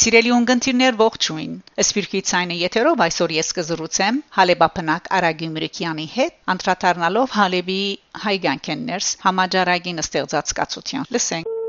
[0.00, 7.78] Սիրելի ունգընտիրներ ողջույն։ Սպիրկի ցայնը եթերով այսօր ես կզրուցեմ Հալեբապնակ Արագիմրիկյանի հետ, անդրադառնալով Հալեբի
[8.24, 11.59] հայգանքեններս համաճարակին ստեղծած կացություն։ Լսենք։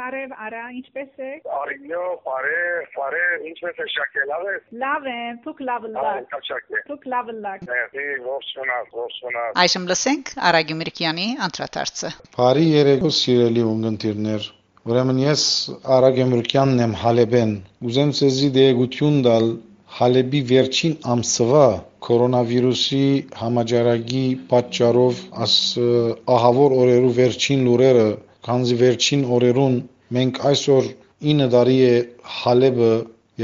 [0.00, 5.58] Բարև, արա, ինչպե՞ս եք։ Արինյո, բարև, բարև, ինչպես եք շակել, լավ եք։ Լավ եմ, դուք
[5.68, 5.82] լավ
[6.46, 14.48] շակել։ Դուք լավ լաք։ Ներդի, ողջունած, ողջունած։ Այժմ լսենք Արագիմրիկյանի անդրադարձը։ Բարի երեկո սիրելի ունգընտիրներ։
[14.88, 15.44] Ուրեմն ես
[15.98, 17.54] Արագ Էմրուկյանն եմ Հալեբեն։
[17.90, 19.52] Ուզեմ ցեզի դերգություն տալ
[20.00, 21.68] Հալեբի վերջին ամսվա
[22.08, 23.04] կորոնավիրուսի
[23.42, 25.54] համաճարակի պատճառով աս
[26.40, 28.10] ահավոր օրերու վերջին լուրերը,
[28.46, 29.74] քանզի վերջին օրերուն
[30.16, 30.90] մենք այսօր
[31.32, 31.94] 9 տարի է
[32.40, 32.90] Հալեբը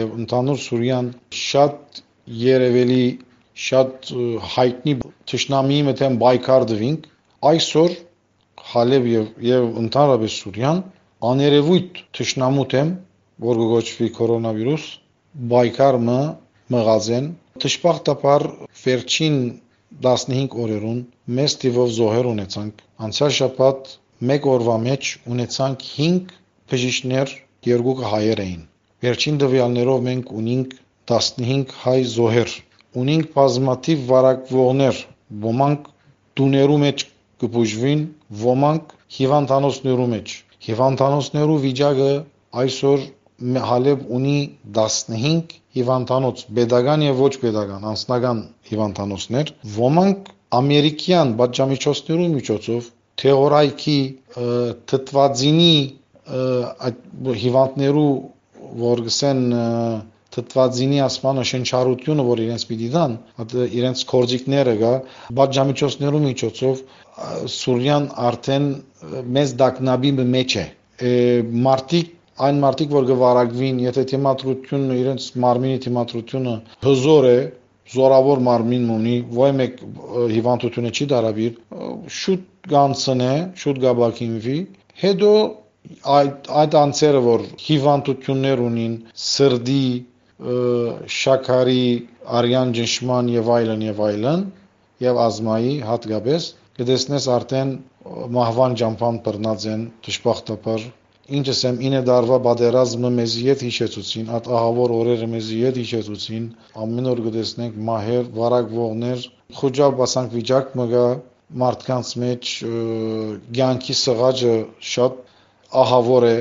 [0.00, 2.00] եւ ընդհանուր Սուրիան շատ
[2.42, 3.04] երևելի
[3.66, 4.10] շատ
[4.54, 4.94] հայտնի
[5.32, 7.06] ճշնամիի մտեն բայկար դվինք
[7.50, 7.96] այսօր
[8.72, 10.80] Հալեբ եւ եւ ընդհանրապես Սուրիան
[11.30, 12.90] աներևույթ ճշնամուտ եմ
[13.46, 14.88] որ գոչվի կորոնավիրուս
[15.52, 16.18] բայկարը
[16.74, 17.26] մղազեն
[17.62, 18.44] դժբախտաբար
[18.82, 19.36] վերջին
[20.06, 20.98] 15 օրերուն
[21.38, 23.92] մեծ տիվով զոհեր ունեցանք անցյալ շաբաթ
[24.30, 26.34] մեկ օրվա մեջ ունեցանք 5
[26.72, 27.34] բժիշկներ
[27.70, 28.62] երկուքը հայեր էին
[29.06, 30.76] վերջին դվյալներով մենք ունենք
[31.12, 32.54] 15 հայ զոհեր
[33.02, 35.02] ունենք բազմաթիվ վարակվողներ
[35.46, 35.90] ոմանք
[36.40, 37.04] դուներու մեջ
[37.44, 38.02] կբուժվին
[38.46, 40.34] ոմանք հիվանդանոցներու մեջ
[40.68, 42.10] հիվանդանոցներու վիճակը
[42.64, 43.06] այսօր
[43.36, 44.36] Հալեբ ունի
[44.76, 48.38] 15 հիվանդանոց, pedagogan եւ ոչ pedagogan, անձնական
[48.70, 52.88] հիվանդանոցներ, ոմանք ամերիկյան պատժամիջոցներու միջոցով
[53.22, 53.98] թեորայքի
[54.92, 55.74] թթվածինի
[56.26, 57.00] այդ
[57.42, 58.10] հիվանդներու
[58.82, 59.42] որ գսեն
[60.36, 64.90] թթվածինի ասմանը շնչառությունը որ իրենց պիտի դան, այդ իրենց կորձիկները գա
[65.38, 66.82] պատժամիջոցներու միջոցով
[67.56, 68.66] Սուրիան արդեն
[69.36, 70.66] մեծ դակնաբի մեջ է
[71.66, 72.12] մարտիկ
[72.46, 77.38] այն մարդիկ որ գվարագվին եթե թիմատրությունը իրենց մարմինի թիմատրությունը հզոր է
[77.96, 79.78] զորավոր մարմին ունի ոյ մեկ
[80.34, 81.56] հիվանդությունը չի դարաբիր
[82.18, 83.30] շուտ գանցնե
[83.62, 84.58] շուտ գաբակինվի
[85.04, 85.32] հետո
[86.16, 88.94] այդ այդ անձերը որ հիվանդություններ ունին
[89.26, 89.86] սրդի
[91.16, 91.82] շաքարի
[92.40, 94.46] արյան ճնշման եւ այլն եւ այլն
[95.06, 96.48] եւ ազմայի հատկապես
[96.80, 97.70] կդեսնես արդեն
[98.36, 100.88] մահվան ճամփան բռնած են դժբախտաբար
[101.36, 106.44] ինչս եմ ինը դարվա բادرազմը մեզի հետ հիշեցուցին այդ ահավոր օրերը մեզի հետ հիշեցուցին
[106.84, 109.24] ամեն օր կդեսնենք մահեր վարակվողներ
[109.60, 111.06] խոջալ բասանք վիճակ մը գա
[111.62, 112.52] մարդկանց մեջ
[113.58, 114.54] ցանկի սղաճը
[114.92, 115.18] շատ
[115.82, 116.36] ահավոր է,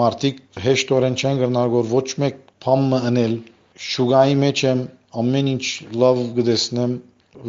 [0.00, 3.34] մարդիկ հեշտորեն չեն գնալ որ ոչ մեկ փամը անել,
[3.90, 4.84] շուգայի մեջ եմ
[5.20, 5.64] ամեն ինչ
[6.02, 6.92] լավ կտեսնեմ,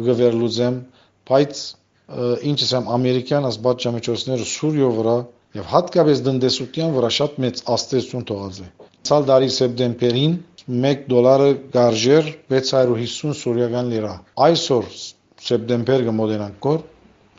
[0.08, 0.78] կվերլուծեմ,
[1.30, 1.62] բայց
[2.52, 5.16] ինչս եմ ամերիկյան ասբաճամիջոցները Սուրիո վրա
[5.58, 8.68] եւ հատկապես դնդեսության վրա շատ մեծ աստեցություն թողած է։
[9.08, 10.34] Ցալ դարի սեպտեմբերին
[10.72, 14.12] 1 դոլարը գարժեր 650 սուրիական լիրա։
[14.46, 14.90] Այսօր
[15.46, 16.84] սեպտեմբեր կմոտենանք կոր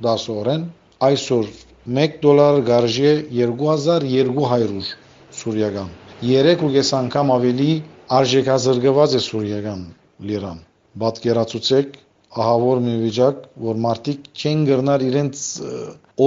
[0.08, 0.66] 10 օրեն,
[1.08, 1.52] այսօր
[1.84, 4.92] 1 դոլար գարժե 2200
[5.40, 5.90] սուրիական։
[6.24, 7.72] 3.5 անգամ ավելի
[8.18, 9.82] արժեքազրկված է սուրիական
[10.30, 10.62] լիրան։
[11.04, 11.98] Պատկերացուցեք
[12.44, 15.44] ահավոր մի վիճակ, որ մարդիկ չեն գրնար իրենց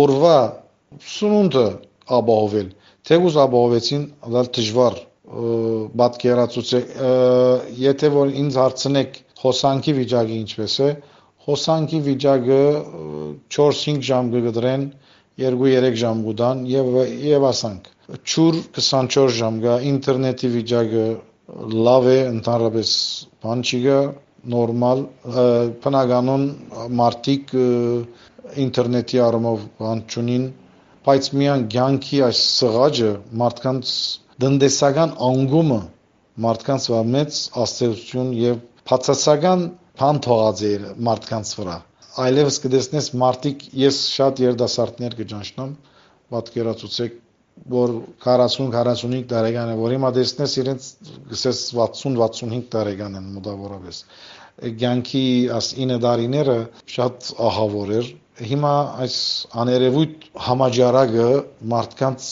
[0.01, 0.37] օրվա
[1.17, 1.67] սնունդը
[2.21, 2.69] ապահովել
[3.09, 4.05] թեւուզ ապահովեցին
[4.37, 5.01] դալ դժվար
[6.03, 6.93] պատկերացուցեք
[7.87, 10.93] եթե որ ինձ հարցնեք հոսանքի վիճակը ինչպես է
[11.47, 12.63] հոսանքի վիճակը
[13.57, 14.87] 4-5 ժամ կգդրեն
[15.43, 16.87] 2-3 ժամ գուտան եւ
[17.29, 17.89] եւ ասանք
[18.33, 21.07] ճուր 24 ժամ գա ինտերնետի վիճակը
[21.89, 22.93] լավ է ընդհանրապես
[23.47, 23.99] բան չի գա
[24.55, 25.03] նորմալ
[25.85, 26.47] բնականon
[27.01, 27.53] մարտիկ
[28.65, 30.47] ինտերնետի առումով բան չունին
[31.09, 33.11] բայց միան ցանկի այս սղաճը
[33.43, 33.93] մարդկանց
[34.47, 35.81] դնդեսական անգումը
[36.47, 39.69] մարդկանց վրա մեծ աստեցություն եւ բացասական
[40.01, 40.73] բան թողած է
[41.11, 41.77] մարդկանց վրա
[42.25, 45.73] այլևս կդեսնես մարդիկ ես շատ երդասարտներ կճանչնամ
[46.35, 47.19] պատկերացուցեք
[47.73, 47.93] որ
[48.25, 50.89] 40-45 տարեկան է որ հիմա դեսնես իրենց
[51.33, 54.01] գսես 60-65 տարեկան են մոտավորապես
[54.83, 55.27] ցանկի
[55.59, 56.57] աս 9 տարիները
[56.97, 58.11] շատ ահավոր էր
[58.51, 58.73] հիմա
[59.05, 59.17] այս
[59.63, 61.29] աներևույթ համաճարակը
[61.73, 62.29] մարդկանց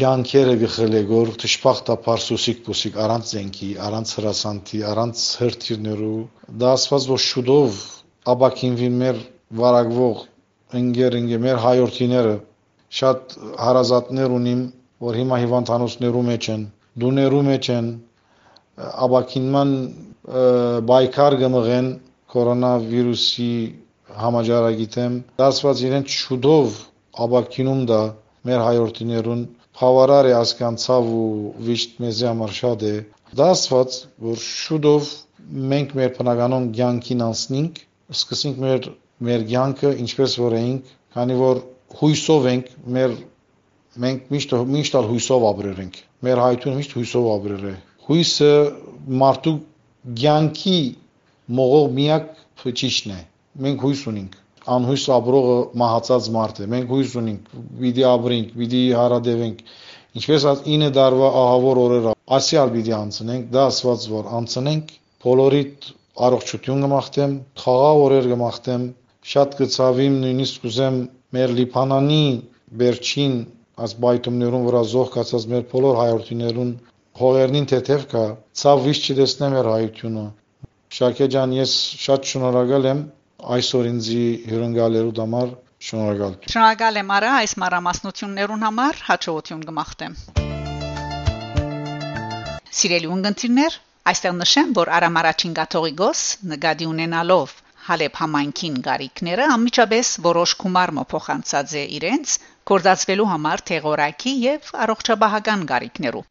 [0.00, 6.18] ցանկերը գխելեգոր թշփախտապար սուսիկ պուսիկ առանց զենքի, առանց հրասանտի, առանց հրթիռներու
[6.62, 7.78] դա ասված որ շուտով
[8.32, 9.22] աբակինվի մեր
[9.60, 10.22] վարակվող
[10.80, 12.36] ընկեր ընկեր մեր հայրենիները
[13.00, 13.34] շատ
[13.64, 14.62] հարազատներ ունիմ
[15.06, 16.64] որ հիմա հիվանդանոցներու մեջ են
[17.04, 17.90] դուներու մեջ են
[19.06, 19.74] աբակինման
[20.90, 21.88] բայկար գմղեն
[22.34, 23.52] կորոնավիրուսի
[24.24, 26.76] համաճարակի թեմ դասված իրեն շուտով
[27.26, 28.00] աբակինում դա
[28.50, 29.42] մեր հայրենիներուն
[29.80, 31.28] խավարար է ասկանցավ ու
[31.66, 32.94] վիշտ մեզի համար շատ է
[33.40, 33.98] դա ասված
[34.30, 35.12] որ շուտով
[35.72, 37.80] մենք մեր բնականon ցանկին անցնենք
[38.16, 38.88] սկսենք մեր
[39.28, 41.62] մեր ցանկը ինչպես որ էինք քանի որ
[42.00, 43.16] հույսով ենք մեր
[44.04, 45.98] մենք միշտ միշտ հույսով ապրել ենք
[46.28, 47.74] մեր հայտուն միշտ հույսով ապրել է
[48.10, 48.52] հույսը
[49.24, 49.56] մարդու
[50.22, 50.78] ցանկի
[51.60, 52.30] մողով միակ
[52.82, 53.20] ճիշտն է
[53.66, 57.46] մենք հույս ունենք անհույս ապրողը մահացած մարդ է։ Մենք հույս ունենք,
[57.80, 59.62] պիտի ապրենք, պիտի հարադևենք։
[60.20, 64.92] Ինչպես 9 դարվա ահավոր օրերը ասիալ պիտի անցնենք, դա ասված որ անցնենք,
[65.24, 65.88] բոլորիդ
[66.26, 68.84] առողջություն կմաղթեմ, խաղաղ օրեր կմաղթեմ,
[69.30, 70.96] շատ կցավիմ նույնիսկ կուզեմ
[71.36, 72.22] մեր լիփանանի
[72.82, 73.34] վերջին
[73.80, 76.72] այս բայթումներուն վրա զող կացած մեր բոլոր հայրենիներուն
[77.20, 78.24] հողերնին թեթև կա,
[78.60, 80.26] ցավ վիշ չտեսնեմ մեր հայությունը։
[81.00, 81.72] Շակե ջան, ես
[82.04, 83.02] շատ շնորհակալ եմ
[83.56, 85.52] այսօր ինձի հյուրընկալելու համար
[85.90, 90.16] շնորհակալություն։ Շնորհակալ եմ արա այս մարամասնություններուն համար, հաջողություն կմաղթեմ։
[92.80, 93.78] Սիրելի ունգընտիրներ,
[94.08, 97.56] այստեղ նշեմ, որ Արամ առաջին գաթողիկոս նկատի ունենալով
[97.90, 102.36] Հալեբ համայնքին գարիկները անմիջապես որոշ գումար մփոխանցած է իրենց
[102.70, 106.24] կորզածվելու համար թեղորակի եւ առողջապահական գարիկներու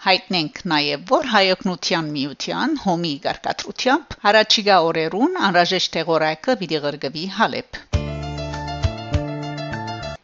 [0.00, 7.80] հայտնենք նաև, որ հայօգնության միության հոմի գարկատրությամբ հարաճիգա օրերուն անրաժեշտ տեղորայքը պիտի գրգվի Հալեբ։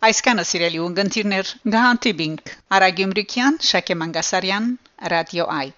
[0.07, 5.73] Այսքանը սիրելի ունգընտիրներ, գահանտիբինգ Արագիմրիկյան Շակե Մանգասարյան, Radio I.